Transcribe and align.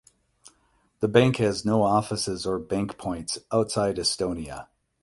The 0.99 1.07
bank 1.07 1.35
has 1.37 1.63
no 1.63 1.83
offices 1.83 2.47
or 2.47 2.57
bank 2.57 2.97
points 2.97 3.37
outside 3.51 3.97
Estonia. 3.97 4.67